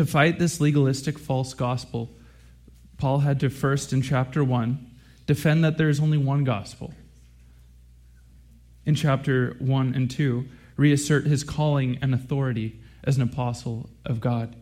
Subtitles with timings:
[0.00, 2.08] To fight this legalistic false gospel,
[2.96, 4.90] Paul had to first, in chapter 1,
[5.26, 6.94] defend that there is only one gospel.
[8.86, 14.56] In chapter 1 and 2, reassert his calling and authority as an apostle of God.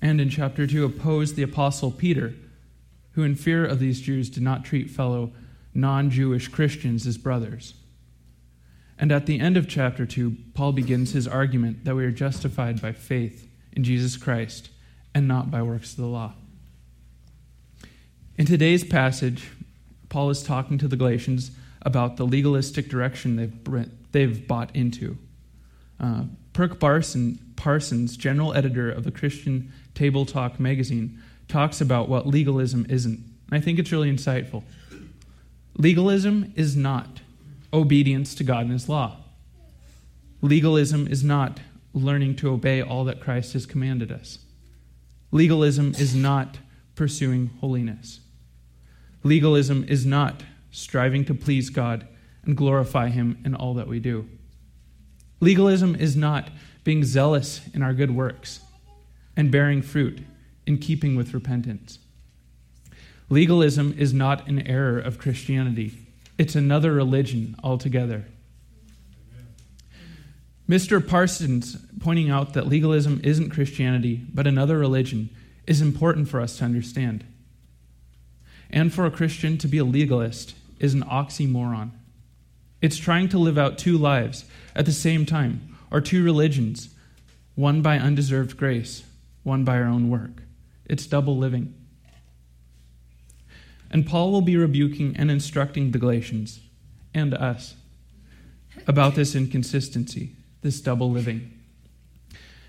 [0.00, 2.32] And in chapter 2, oppose the apostle Peter,
[3.10, 5.32] who, in fear of these Jews, did not treat fellow
[5.74, 7.74] non Jewish Christians as brothers.
[8.98, 12.80] And at the end of chapter 2, Paul begins his argument that we are justified
[12.80, 14.68] by faith in Jesus Christ
[15.14, 16.32] and not by works of the law.
[18.36, 19.50] In today's passage,
[20.08, 21.50] Paul is talking to the Galatians
[21.82, 25.18] about the legalistic direction they've, they've bought into.
[26.00, 32.86] Uh, Perk Barson, Parsons, general editor of the Christian Tabletalk magazine, talks about what legalism
[32.88, 33.18] isn't.
[33.50, 34.62] And I think it's really insightful.
[35.76, 37.20] Legalism is not
[37.72, 39.16] obedience to God and His law.
[40.40, 41.60] Legalism is not
[41.94, 44.38] learning to obey all that Christ has commanded us.
[45.30, 46.58] Legalism is not
[46.94, 48.20] pursuing holiness.
[49.22, 52.06] Legalism is not striving to please God
[52.44, 54.28] and glorify Him in all that we do.
[55.40, 56.50] Legalism is not
[56.84, 58.60] being zealous in our good works
[59.36, 60.20] and bearing fruit
[60.66, 61.98] in keeping with repentance.
[63.28, 65.98] Legalism is not an error of Christianity,
[66.38, 68.24] it's another religion altogether.
[70.68, 71.06] Mr.
[71.06, 75.30] Parsons pointing out that legalism isn't Christianity, but another religion,
[75.66, 77.24] is important for us to understand.
[78.70, 81.90] And for a Christian to be a legalist is an oxymoron.
[82.80, 86.88] It's trying to live out two lives at the same time, or two religions,
[87.54, 89.04] one by undeserved grace,
[89.44, 90.42] one by our own work.
[90.86, 91.74] It's double living.
[93.90, 96.60] And Paul will be rebuking and instructing the Galatians
[97.14, 97.76] and us
[98.86, 101.52] about this inconsistency, this double living.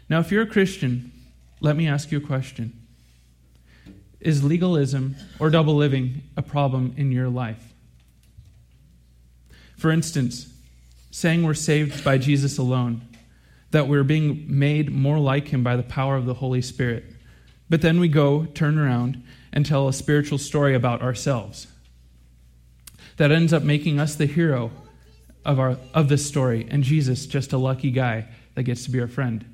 [0.10, 1.12] Now, if you're a Christian,
[1.62, 2.74] let me ask you a question
[4.20, 7.74] Is legalism or double living a problem in your life?
[9.78, 10.54] For instance,
[11.12, 13.02] saying we're saved by Jesus alone,
[13.72, 17.06] that we're being made more like him by the power of the Holy Spirit.
[17.70, 21.68] But then we go, turn around, and tell a spiritual story about ourselves.
[23.18, 24.72] That ends up making us the hero
[25.46, 29.00] of, our, of this story, and Jesus just a lucky guy that gets to be
[29.00, 29.46] our friend.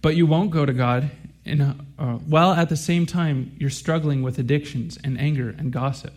[0.00, 1.10] But you won't go to God
[1.44, 5.72] in a, uh, while at the same time you're struggling with addictions and anger and
[5.72, 6.14] gossip.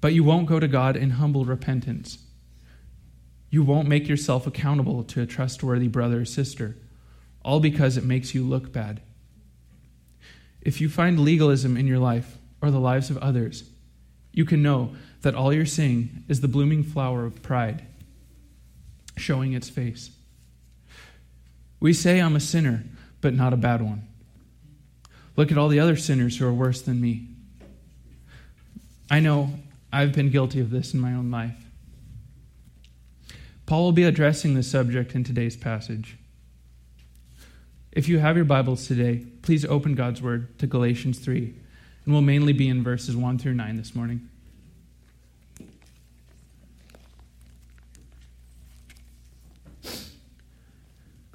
[0.00, 2.18] But you won't go to God in humble repentance.
[3.50, 6.76] You won't make yourself accountable to a trustworthy brother or sister,
[7.42, 9.00] all because it makes you look bad.
[10.60, 13.64] If you find legalism in your life or the lives of others,
[14.32, 17.84] you can know that all you're seeing is the blooming flower of pride
[19.16, 20.10] showing its face.
[21.80, 22.84] We say, I'm a sinner,
[23.20, 24.06] but not a bad one.
[25.36, 27.28] Look at all the other sinners who are worse than me.
[29.10, 29.50] I know
[29.92, 31.56] I've been guilty of this in my own life.
[33.66, 36.16] Paul will be addressing this subject in today's passage.
[37.92, 41.54] If you have your Bibles today, please open God's Word to Galatians 3,
[42.04, 44.28] and we'll mainly be in verses 1 through 9 this morning.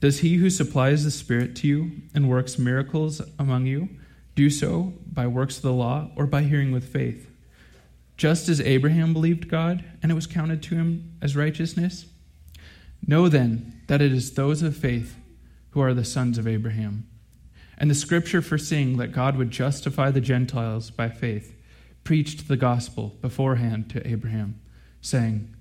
[0.00, 3.88] Does he who supplies the Spirit to you and works miracles among you
[4.34, 7.28] do so by works of the law or by hearing with faith?
[8.16, 12.06] Just as Abraham believed God and it was counted to him as righteousness?
[13.06, 15.16] Know then that it is those of faith
[15.70, 17.08] who are the sons of Abraham.
[17.76, 21.54] And the scripture foreseeing that God would justify the Gentiles by faith
[22.04, 24.60] preached the gospel beforehand to Abraham,
[25.00, 25.54] saying,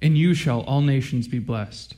[0.00, 1.94] In you shall all nations be blessed.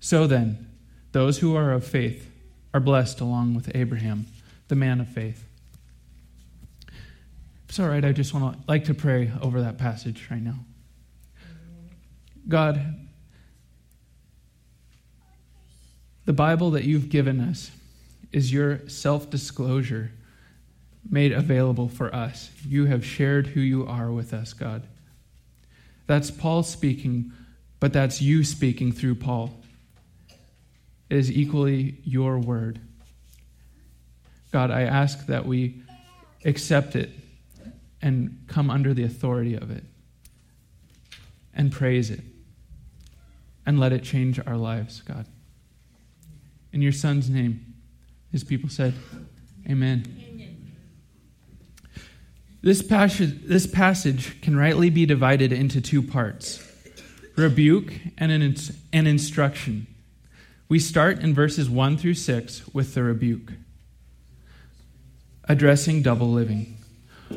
[0.00, 0.67] So then,
[1.12, 2.30] those who are of faith
[2.74, 4.26] are blessed along with Abraham,
[4.68, 5.44] the man of faith.
[7.68, 10.56] It's all right, I just want to like to pray over that passage right now.
[12.48, 12.94] God,
[16.28, 17.70] The Bible that you've given us
[18.32, 20.12] is your self disclosure
[21.08, 22.50] made available for us.
[22.68, 24.82] You have shared who you are with us, God.
[26.06, 27.32] That's Paul speaking,
[27.80, 29.58] but that's you speaking through Paul.
[31.10, 32.80] It is equally your word.
[34.52, 35.82] God, I ask that we
[36.44, 37.10] accept it
[38.00, 39.84] and come under the authority of it
[41.54, 42.20] and praise it
[43.66, 45.26] and let it change our lives, God.
[46.72, 47.74] In your Son's name,
[48.30, 48.94] his people said,
[49.68, 50.04] Amen.
[50.28, 50.72] Amen.
[52.62, 56.64] This passage, this passage can rightly be divided into two parts
[57.38, 58.56] rebuke and an,
[58.92, 59.86] an instruction.
[60.68, 63.52] We start in verses 1 through 6 with the rebuke,
[65.44, 66.76] addressing double living.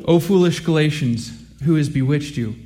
[0.04, 1.32] O foolish Galatians,
[1.64, 2.56] who has bewitched you?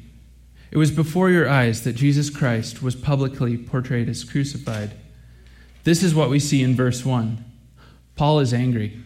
[0.72, 4.96] It was before your eyes that Jesus Christ was publicly portrayed as crucified.
[5.84, 7.44] This is what we see in verse 1.
[8.16, 8.98] Paul is angry.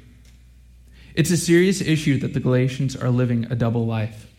[1.15, 4.33] It's a serious issue that the Galatians are living a double life.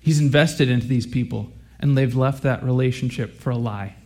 [0.00, 1.50] He's invested into these people,
[1.80, 3.96] and they've left that relationship for a lie.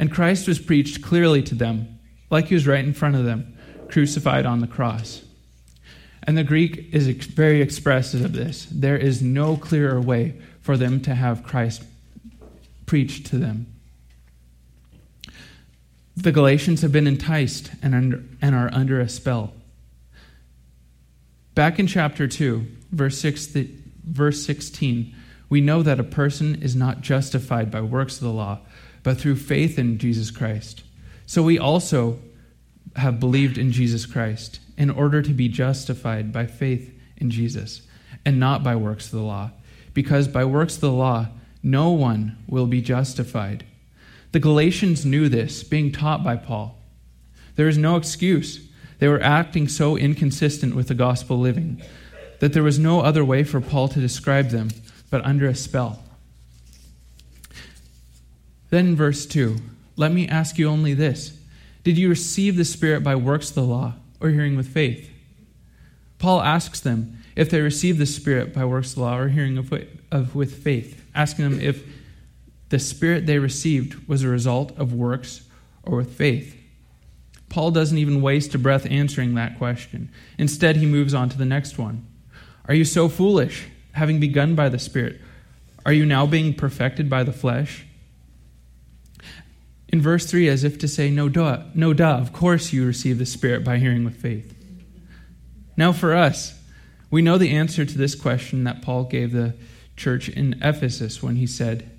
[0.00, 2.00] And Christ was preached clearly to them,
[2.30, 3.54] like he was right in front of them,
[3.90, 5.22] crucified on the cross.
[6.22, 8.66] And the Greek is very expressive of this.
[8.72, 11.82] There is no clearer way for them to have Christ
[12.86, 13.66] preached to them.
[16.16, 19.52] The Galatians have been enticed and, under, and are under a spell.
[21.54, 23.48] Back in chapter 2, verse, 6,
[24.02, 25.14] verse 16,
[25.50, 28.60] we know that a person is not justified by works of the law,
[29.02, 30.82] but through faith in Jesus Christ.
[31.26, 32.18] So we also
[32.96, 37.82] have believed in Jesus Christ in order to be justified by faith in Jesus
[38.24, 39.50] and not by works of the law,
[39.94, 41.28] because by works of the law,
[41.62, 43.64] no one will be justified.
[44.32, 46.78] The Galatians knew this, being taught by Paul.
[47.56, 48.66] There is no excuse.
[48.98, 51.82] They were acting so inconsistent with the gospel living
[52.38, 54.70] that there was no other way for Paul to describe them
[55.10, 56.02] but under a spell.
[58.70, 59.56] Then verse 2,
[59.96, 61.38] let me ask you only this
[61.84, 65.10] Did you receive the Spirit by works of the law or hearing with faith?
[66.18, 69.58] Paul asks them if they received the Spirit by works of the law or hearing
[69.58, 69.72] of,
[70.10, 71.84] of, with faith, asking them if
[72.68, 75.42] the Spirit they received was a result of works
[75.82, 76.56] or with faith.
[77.48, 80.10] Paul doesn't even waste a breath answering that question.
[80.38, 82.06] Instead, he moves on to the next one.
[82.68, 85.20] Are you so foolish, having begun by the Spirit?
[85.84, 87.86] Are you now being perfected by the flesh?
[89.90, 93.18] In verse 3, as if to say, No, duh, no, duh, of course you receive
[93.18, 94.54] the Spirit by hearing with faith.
[95.76, 96.58] Now, for us,
[97.10, 99.54] we know the answer to this question that Paul gave the
[99.96, 101.90] church in Ephesus when he said,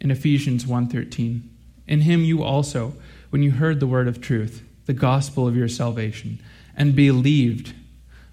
[0.00, 1.42] in Ephesians 1:13.
[1.86, 2.94] In him you also,
[3.30, 6.38] when you heard the word of truth, the gospel of your salvation,
[6.74, 7.74] and believed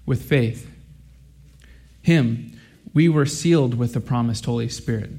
[0.06, 0.70] with faith,
[2.00, 2.52] him
[2.94, 5.10] we were sealed with the promised Holy Spirit.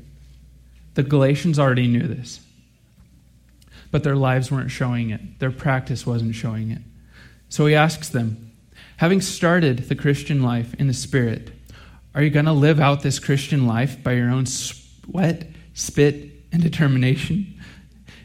[0.95, 2.39] The Galatians already knew this,
[3.91, 5.39] but their lives weren't showing it.
[5.39, 6.81] Their practice wasn't showing it.
[7.49, 8.51] So he asks them,
[8.97, 11.51] having started the Christian life in the Spirit,
[12.13, 16.61] are you going to live out this Christian life by your own sweat, spit, and
[16.61, 17.59] determination?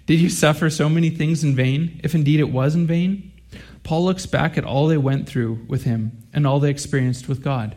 [0.07, 3.33] Did you suffer so many things in vain, if indeed it was in vain?
[3.83, 7.43] Paul looks back at all they went through with him and all they experienced with
[7.43, 7.77] God.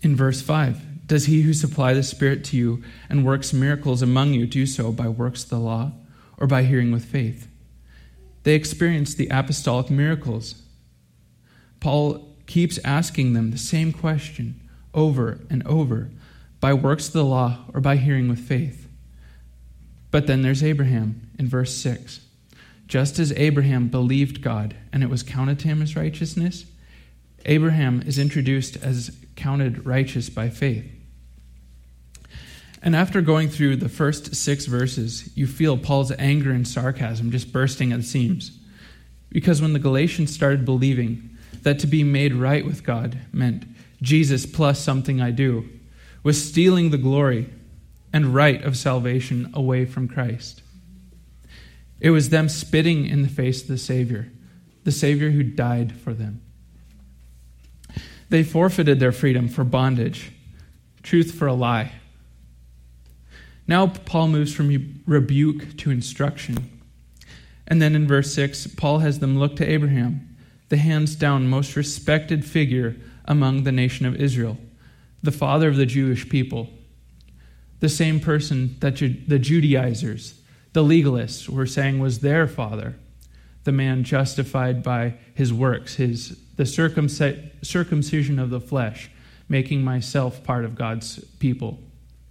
[0.00, 0.80] In verse 5,
[1.12, 4.90] does he who supply the Spirit to you and works miracles among you do so
[4.90, 5.92] by works of the law
[6.38, 7.48] or by hearing with faith?
[8.44, 10.62] They experienced the apostolic miracles.
[11.80, 14.58] Paul keeps asking them the same question
[14.94, 16.08] over and over
[16.60, 18.88] by works of the law or by hearing with faith.
[20.10, 22.20] But then there's Abraham in verse 6.
[22.86, 26.64] Just as Abraham believed God and it was counted to him as righteousness,
[27.44, 30.90] Abraham is introduced as counted righteous by faith.
[32.82, 37.52] And after going through the first six verses, you feel Paul's anger and sarcasm just
[37.52, 38.58] bursting at the seams.
[39.30, 41.30] Because when the Galatians started believing
[41.62, 43.64] that to be made right with God meant
[44.02, 45.68] Jesus plus something I do,
[46.24, 47.48] was stealing the glory
[48.12, 50.62] and right of salvation away from Christ.
[52.00, 54.30] It was them spitting in the face of the Savior,
[54.82, 56.42] the Savior who died for them.
[58.28, 60.32] They forfeited their freedom for bondage,
[61.02, 61.92] truth for a lie.
[63.66, 66.70] Now, Paul moves from rebuke to instruction.
[67.66, 70.36] And then in verse 6, Paul has them look to Abraham,
[70.68, 74.58] the hands down most respected figure among the nation of Israel
[75.22, 76.68] the father of the Jewish people,
[77.80, 80.34] the same person that the Judaizers,
[80.72, 82.96] the legalists, were saying was their father,
[83.64, 89.10] the man justified by his works, his, the circumcision of the flesh,
[89.48, 91.78] making myself part of God's people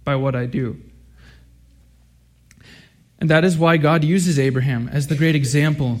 [0.04, 0.78] by what I do.
[3.22, 6.00] And that is why God uses Abraham as the great example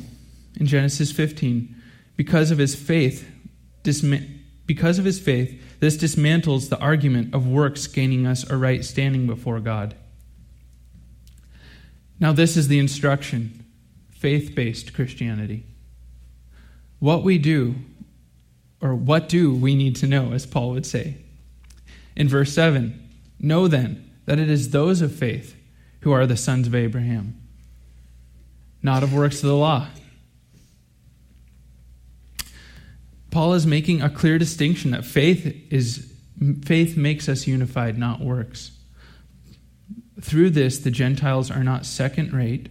[0.58, 1.72] in Genesis 15,
[2.16, 3.24] because of his faith,
[4.66, 9.28] because of his faith, this dismantles the argument of works gaining us a right standing
[9.28, 9.94] before God.
[12.18, 13.66] Now, this is the instruction
[14.10, 15.62] faith based Christianity.
[16.98, 17.76] What we do,
[18.80, 21.18] or what do we need to know, as Paul would say?
[22.16, 23.00] In verse 7,
[23.38, 25.54] know then that it is those of faith
[26.02, 27.40] who are the sons of Abraham,
[28.82, 29.88] not of works of the law.
[33.30, 36.12] Paul is making a clear distinction that faith is
[36.64, 38.72] faith makes us unified, not works.
[40.20, 42.68] Through this, the Gentiles are not second rate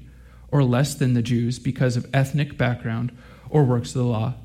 [0.50, 3.17] or less than the Jews because of ethnic background
[3.50, 4.35] or works of the law,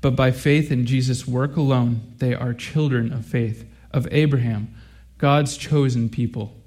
[0.00, 4.74] but by faith in Jesus' work alone, they are children of faith, of Abraham,
[5.18, 6.61] God's chosen people.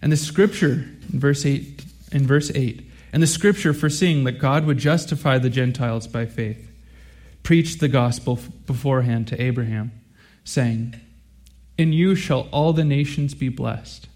[0.00, 4.64] And the scripture in verse 8 in verse 8, and the scripture foreseeing that God
[4.66, 6.70] would justify the Gentiles by faith
[7.42, 9.92] preached the gospel beforehand to Abraham,
[10.44, 10.94] saying,
[11.78, 14.06] In you shall all the nations be blessed.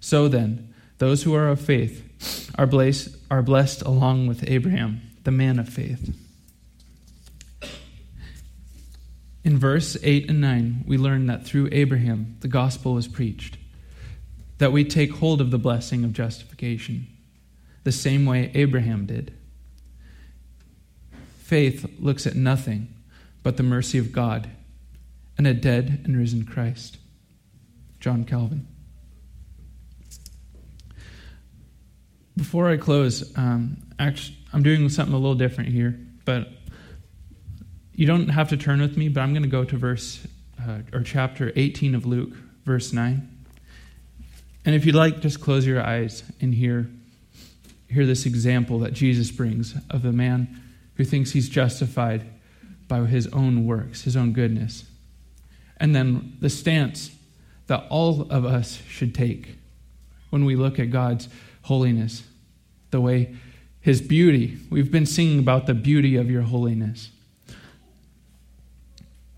[0.00, 5.30] So then, those who are of faith are blessed, are blessed along with Abraham, the
[5.30, 6.16] man of faith.
[9.44, 13.58] In verse 8 and 9, we learn that through Abraham the gospel was preached,
[14.58, 17.06] that we take hold of the blessing of justification,
[17.84, 19.34] the same way Abraham did.
[21.38, 22.92] Faith looks at nothing
[23.42, 24.50] but the mercy of God
[25.38, 26.98] and a dead and risen Christ.
[28.00, 28.66] John Calvin.
[32.36, 36.48] Before I close, um, actually, I'm doing something a little different here, but
[37.94, 40.26] you don't have to turn with me, but I'm going to go to verse
[40.60, 42.34] uh, or chapter 18 of Luke,
[42.64, 43.35] verse 9.
[44.66, 46.90] And if you'd like, just close your eyes and hear,
[47.88, 50.60] hear this example that Jesus brings of the man
[50.96, 52.26] who thinks he's justified
[52.88, 54.84] by his own works, his own goodness.
[55.76, 57.12] And then the stance
[57.68, 59.56] that all of us should take
[60.30, 61.28] when we look at God's
[61.62, 62.24] holiness,
[62.90, 63.36] the way
[63.80, 64.58] his beauty.
[64.68, 67.10] We've been singing about the beauty of your holiness.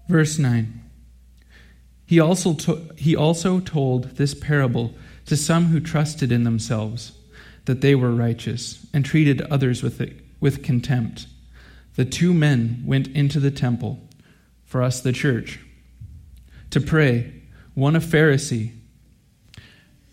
[0.08, 0.80] Verse 9.
[2.06, 4.94] He also, to- he also told this parable
[5.28, 7.12] to some who trusted in themselves
[7.64, 11.26] that they were righteous and treated others with, it, with contempt
[11.98, 13.98] the two men went into the temple,
[14.64, 15.58] for us, the church,
[16.70, 17.32] to pray,
[17.74, 18.70] one a Pharisee.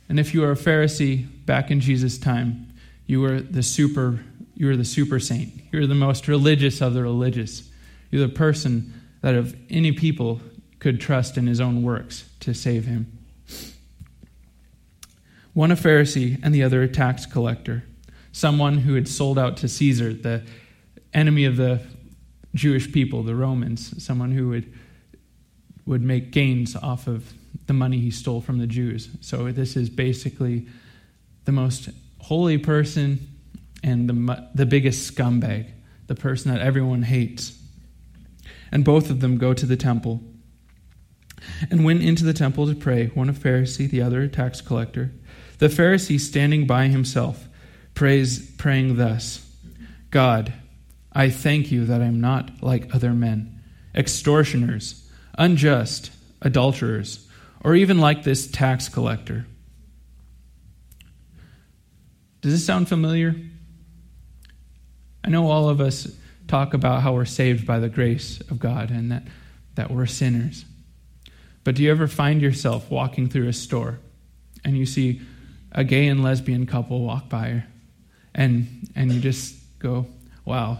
[0.10, 2.74] And if you are a Pharisee back in Jesus' time,
[3.06, 5.54] you were the super you were the super saint.
[5.72, 7.70] You were the most religious of the religious.
[8.10, 10.42] You're the person that of any people
[10.80, 13.15] could trust in his own works to save him.
[15.56, 17.86] One a Pharisee and the other a tax collector,
[18.34, 20.44] someone who had sold out to Caesar, the
[21.14, 21.82] enemy of the
[22.54, 24.72] Jewish people, the Romans, someone who would
[25.86, 27.32] would make gains off of
[27.68, 29.08] the money he stole from the Jews.
[29.22, 30.68] So this is basically
[31.46, 31.88] the most
[32.20, 33.26] holy person
[33.82, 35.72] and the the biggest scumbag,
[36.08, 37.58] the person that everyone hates.
[38.74, 40.22] And both of them go to the temple
[41.72, 45.14] and went into the temple to pray, one a Pharisee, the other a tax collector.
[45.60, 47.48] The Pharisee standing by himself,
[47.94, 49.46] prays praying thus,
[50.12, 50.54] God,
[51.12, 57.28] I thank you that I am not like other men, extortioners, unjust, adulterers,
[57.64, 59.46] or even like this tax collector.
[62.42, 63.36] Does this sound familiar?
[65.24, 66.08] I know all of us
[66.48, 69.24] talk about how we're saved by the grace of God and that,
[69.76, 70.66] that we're sinners.
[71.64, 74.00] But do you ever find yourself walking through a store
[74.64, 75.22] and you see
[75.76, 77.64] a gay and lesbian couple walk by
[78.34, 80.08] and, and you just go,
[80.46, 80.80] wow,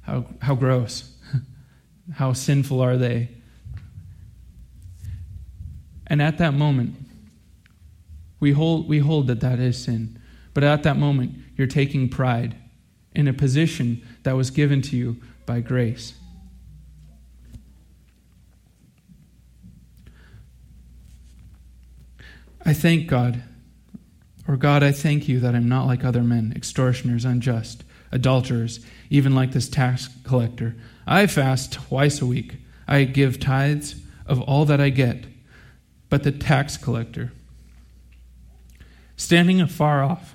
[0.00, 1.14] how, how gross.
[2.14, 3.28] how sinful are they?
[6.06, 6.96] And at that moment,
[8.40, 10.18] we hold, we hold that that is sin.
[10.54, 12.56] But at that moment, you're taking pride
[13.14, 16.14] in a position that was given to you by grace.
[22.64, 23.42] I thank God,
[24.50, 29.32] or God, I thank you that I'm not like other men, extortioners, unjust adulterers, even
[29.32, 30.74] like this tax collector.
[31.06, 32.56] I fast twice a week.
[32.88, 33.94] I give tithes
[34.26, 35.26] of all that I get.
[36.08, 37.30] But the tax collector,
[39.16, 40.34] standing afar off,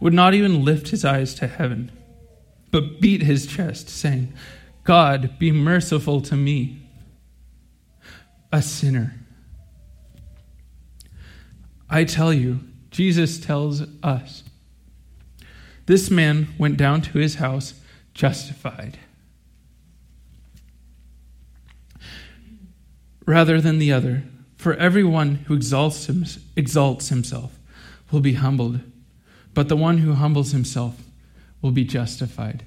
[0.00, 1.92] would not even lift his eyes to heaven,
[2.70, 4.32] but beat his chest, saying,
[4.84, 6.88] God, be merciful to me,
[8.50, 9.14] a sinner.
[11.90, 14.44] I tell you, Jesus tells us
[15.86, 17.74] This man went down to his house
[18.14, 18.98] justified
[23.28, 24.24] rather than the other.
[24.56, 26.24] For everyone who exalts, him,
[26.56, 27.56] exalts himself
[28.10, 28.80] will be humbled,
[29.54, 31.00] but the one who humbles himself
[31.60, 32.64] will be justified.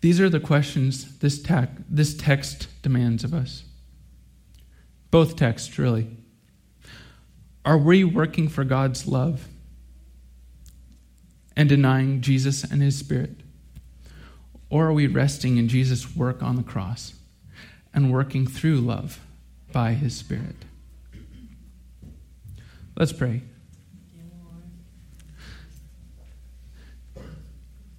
[0.00, 1.44] These are the questions this,
[1.88, 3.64] this text demands of us.
[5.10, 6.08] Both texts, really.
[7.64, 9.48] Are we working for God's love
[11.56, 13.40] and denying Jesus and his Spirit?
[14.70, 17.14] Or are we resting in Jesus' work on the cross
[17.92, 19.20] and working through love
[19.72, 20.64] by his Spirit?
[22.96, 23.42] Let's pray.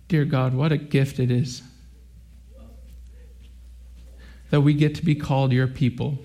[0.08, 1.62] Dear God, what a gift it is
[4.50, 6.18] that we get to be called your people.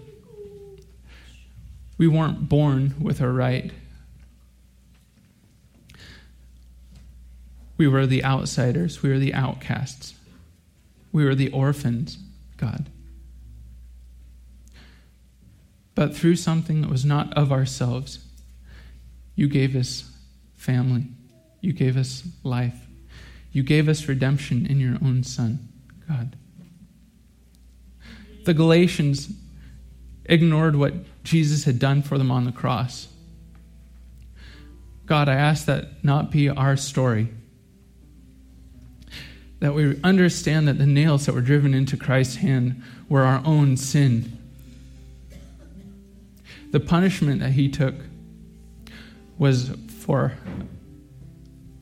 [1.99, 3.71] We weren't born with a right.
[7.77, 9.03] We were the outsiders.
[9.03, 10.15] We were the outcasts.
[11.13, 12.19] We were the orphans,
[12.57, 12.89] God.
[15.95, 18.19] But through something that was not of ourselves,
[19.37, 20.11] you gave us
[20.57, 21.07] family.
[21.61, 22.87] You gave us life.
[23.53, 25.69] You gave us redemption in your own Son,
[26.09, 26.37] God.
[28.45, 29.33] The Galatians
[30.27, 33.09] ignored what Jesus had done for them on the cross.
[35.07, 37.29] God, I ask that not be our story.
[39.61, 43.77] That we understand that the nails that were driven into Christ's hand were our own
[43.77, 44.39] sin.
[46.71, 47.95] The punishment that he took
[49.39, 49.71] was
[50.01, 50.33] for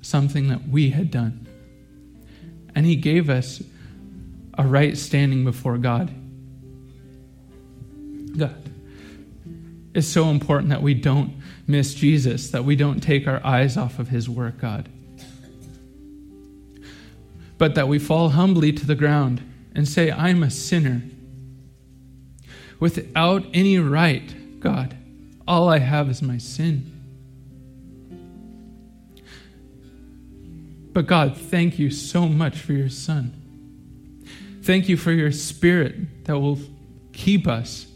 [0.00, 1.46] something that we had done.
[2.74, 3.62] And he gave us
[4.54, 6.12] a right standing before God.
[8.36, 8.70] God.
[9.94, 11.34] It's so important that we don't
[11.66, 14.88] miss Jesus, that we don't take our eyes off of his work, God.
[17.58, 19.42] But that we fall humbly to the ground
[19.74, 21.02] and say, I'm a sinner.
[22.80, 24.96] Without any right, God,
[25.46, 26.88] all I have is my sin.
[30.92, 33.38] But God, thank you so much for your Son.
[34.62, 36.58] Thank you for your Spirit that will
[37.12, 37.86] keep us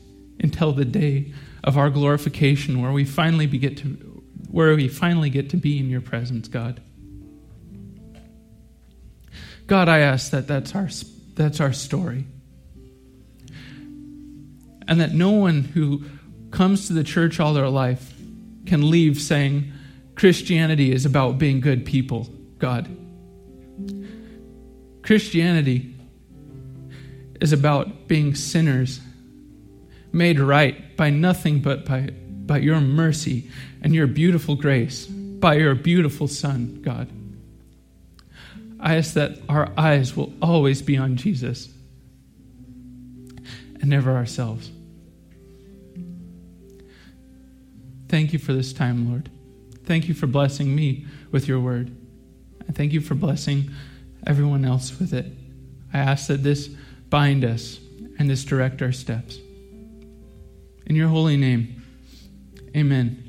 [0.40, 1.32] until the day
[1.64, 5.90] of our glorification where we finally get to where we finally get to be in
[5.90, 6.80] your presence, God.
[9.66, 10.88] God, I ask that that's our
[11.34, 12.26] that's our story.
[14.88, 16.04] And that no one who
[16.52, 18.14] comes to the church all their life
[18.66, 19.72] can leave saying
[20.14, 22.88] Christianity is about being good people, God.
[25.02, 25.94] Christianity
[27.40, 29.00] is about being sinners
[30.16, 32.08] made right by nothing but by,
[32.46, 33.50] by your mercy
[33.82, 37.08] and your beautiful grace, by your beautiful Son, God.
[38.80, 41.68] I ask that our eyes will always be on Jesus
[43.80, 44.70] and never ourselves.
[48.08, 49.30] Thank you for this time, Lord.
[49.84, 51.88] Thank you for blessing me with your word.
[52.66, 53.70] And thank you for blessing
[54.26, 55.26] everyone else with it.
[55.92, 56.68] I ask that this
[57.10, 57.78] bind us
[58.18, 59.38] and this direct our steps.
[60.86, 61.82] In your holy name,
[62.76, 63.24] amen.